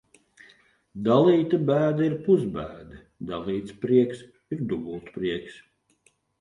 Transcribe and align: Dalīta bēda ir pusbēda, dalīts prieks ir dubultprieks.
Dalīta 1.07 1.59
bēda 1.71 2.07
ir 2.07 2.15
pusbēda, 2.25 3.03
dalīts 3.35 3.79
prieks 3.87 4.27
ir 4.59 4.67
dubultprieks. 4.75 5.65